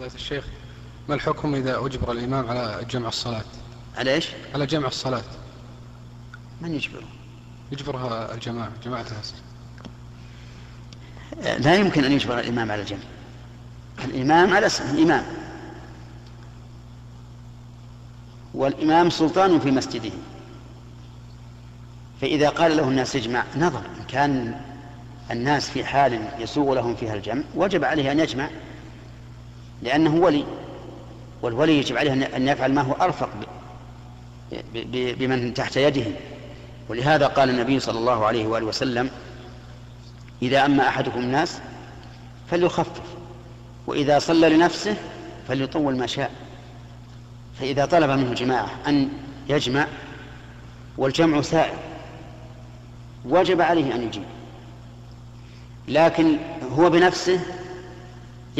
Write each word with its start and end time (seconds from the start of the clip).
فضيلة 0.00 0.14
الشيخ 0.14 0.44
ما 1.08 1.14
الحكم 1.14 1.54
إذا 1.54 1.86
أجبر 1.86 2.12
الإمام 2.12 2.48
على 2.48 2.84
جمع 2.90 3.08
الصلاة؟ 3.08 3.44
على 3.96 4.14
إيش؟ 4.14 4.28
على 4.54 4.66
جمع 4.66 4.88
الصلاة. 4.88 5.22
من 6.60 6.74
يجبره؟ 6.74 7.08
يجبرها 7.72 8.34
الجماعة 8.34 8.70
جماعة 8.84 9.06
المسجد 9.12 9.38
لا 11.64 11.74
يمكن 11.74 12.04
أن 12.04 12.12
يجبر 12.12 12.38
الإمام 12.38 12.72
على 12.72 12.82
الجمع. 12.82 12.98
الإمام 14.04 14.54
على 14.54 14.66
اسم 14.66 14.84
الإمام. 14.84 15.24
والإمام 18.54 19.10
سلطان 19.10 19.60
في 19.60 19.70
مسجده. 19.70 20.12
فإذا 22.20 22.48
قال 22.48 22.76
له 22.76 22.88
الناس 22.88 23.16
اجمع 23.16 23.44
نظر 23.56 23.82
إن 23.98 24.04
كان 24.08 24.60
الناس 25.30 25.70
في 25.70 25.84
حال 25.84 26.28
يسوغ 26.38 26.74
لهم 26.74 26.96
فيها 26.96 27.14
الجمع 27.14 27.42
وجب 27.54 27.84
عليه 27.84 28.12
أن 28.12 28.20
يجمع. 28.20 28.50
لأنه 29.82 30.14
ولي 30.14 30.44
والولي 31.42 31.78
يجب 31.78 31.96
عليه 31.96 32.12
أن 32.36 32.48
يفعل 32.48 32.74
ما 32.74 32.82
هو 32.82 32.92
أرفق 32.92 33.28
بمن 34.92 35.54
تحت 35.54 35.76
يده. 35.76 36.04
ولهذا 36.88 37.26
قال 37.26 37.50
النبي 37.50 37.80
صلى 37.80 37.98
الله 37.98 38.26
عليه 38.26 38.46
وآله 38.46 38.66
وسلم 38.66 39.10
إذا 40.42 40.64
أما 40.64 40.88
أحدكم 40.88 41.20
الناس 41.20 41.60
فليخفف 42.50 43.02
وإذا 43.86 44.18
صلى 44.18 44.48
لنفسه 44.48 44.96
فليطول 45.48 45.96
ما 45.96 46.06
شاء. 46.06 46.30
فإذا 47.60 47.84
طلب 47.84 48.10
منه 48.10 48.34
جماعة 48.34 48.70
أن 48.86 49.08
يجمع 49.48 49.86
والجمع 50.98 51.42
سائر 51.42 51.76
وجب 53.24 53.60
عليه 53.60 53.94
أن 53.94 54.02
يجيب. 54.02 54.24
لكن 55.88 56.36
هو 56.78 56.90
بنفسه 56.90 57.40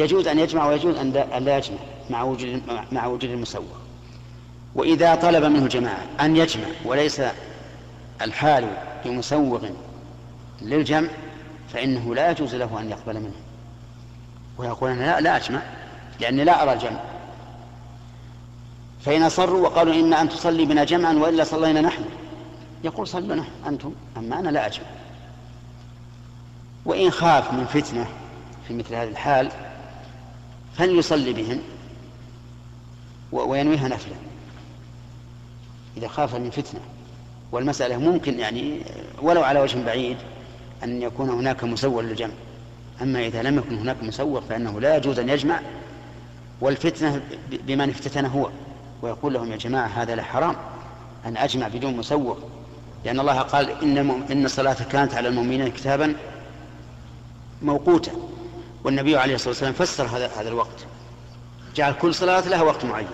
يجوز 0.00 0.28
أن 0.28 0.38
يجمع 0.38 0.66
ويجوز 0.66 0.96
أن 0.96 1.12
لا 1.44 1.56
يجمع 1.56 1.78
مع 2.10 2.22
وجود 2.22 2.62
مع 2.92 3.06
وجود 3.06 3.30
المسوغ. 3.30 3.62
وإذا 4.74 5.14
طلب 5.14 5.44
منه 5.44 5.66
جماعة 5.66 6.04
أن 6.20 6.36
يجمع 6.36 6.66
وليس 6.84 7.22
الحال 8.22 8.76
بمسوغ 9.04 9.68
للجمع 10.62 11.08
فإنه 11.72 12.14
لا 12.14 12.30
يجوز 12.30 12.54
له 12.54 12.80
أن 12.80 12.90
يقبل 12.90 13.20
منه. 13.20 13.40
ويقول 14.58 14.90
أنا 14.90 15.04
لا, 15.04 15.20
لا 15.20 15.36
أجمع 15.36 15.62
لأني 16.20 16.44
لا 16.44 16.62
أرى 16.62 16.72
الجمع. 16.72 17.00
فإن 19.00 19.22
أصروا 19.22 19.68
وقالوا 19.68 19.94
إما 19.94 20.20
أن 20.20 20.28
تصلي 20.28 20.64
بنا 20.64 20.84
جمعا 20.84 21.12
وإلا 21.12 21.44
صلينا 21.44 21.80
نحن. 21.80 22.04
يقول 22.84 23.08
صلوا 23.08 23.36
نحن 23.36 23.50
أنتم 23.66 23.92
أما 24.16 24.38
أنا 24.38 24.48
لا 24.48 24.66
أجمع. 24.66 24.86
وإن 26.84 27.10
خاف 27.10 27.52
من 27.52 27.64
فتنة 27.64 28.06
في 28.68 28.74
مثل 28.74 28.94
هذه 28.94 29.08
الحال 29.08 29.50
فليصلي 30.76 31.32
بهم 31.32 31.60
وينويها 33.32 33.88
نفلا 33.88 34.14
إذا 35.96 36.08
خاف 36.08 36.34
من 36.34 36.50
فتنة. 36.50 36.80
والمسألة 37.52 37.96
ممكن 37.96 38.38
يعني 38.38 38.80
ولو 39.22 39.42
على 39.42 39.60
وجه 39.60 39.84
بعيد 39.84 40.16
أن 40.84 41.02
يكون 41.02 41.30
هناك 41.30 41.64
مسول 41.64 42.04
للجمع. 42.04 42.34
أما 43.02 43.26
إذا 43.26 43.42
لم 43.42 43.58
يكن 43.58 43.78
هناك 43.78 44.02
مسوق 44.02 44.42
فإنه 44.48 44.80
لا 44.80 44.96
يجوز 44.96 45.18
أن 45.18 45.28
يجمع. 45.28 45.60
والفتنة 46.60 47.22
بمن 47.50 47.90
افتتن 47.90 48.26
هو. 48.26 48.50
ويقول 49.02 49.34
لهم 49.34 49.52
يا 49.52 49.56
جماعة 49.56 49.86
هذا 49.86 50.14
لحرام 50.14 50.56
أن 51.26 51.36
أجمع 51.36 51.68
بدون 51.68 51.96
مسوق 51.96 52.38
لأن 53.04 53.20
الله 53.20 53.40
قال 53.40 53.70
إن, 53.70 53.98
إن 54.30 54.44
الصلاة 54.44 54.76
كانت 54.92 55.14
على 55.14 55.28
المؤمنين 55.28 55.68
كتابا 55.68 56.14
موقوتا. 57.62 58.12
والنبي 58.84 59.16
عليه 59.16 59.34
الصلاة 59.34 59.48
والسلام 59.48 59.72
فسر 59.72 60.04
هذا 60.04 60.30
هذا 60.36 60.48
الوقت. 60.48 60.86
جعل 61.74 61.92
كل 61.92 62.14
صلاة 62.14 62.48
لها 62.48 62.62
وقت 62.62 62.84
معين. 62.84 63.08